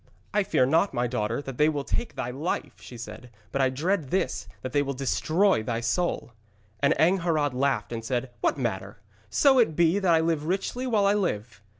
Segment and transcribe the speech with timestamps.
[0.33, 3.69] 'I fear not, my daughter, that they will take thy life,' she said, 'but I
[3.69, 6.31] dread this that they will destroy thy soul!'
[6.79, 8.97] And Angharad laughed and said: 'What matter,
[9.29, 11.61] so it be that I live richly while I live!'